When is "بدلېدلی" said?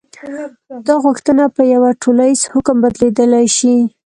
2.83-3.45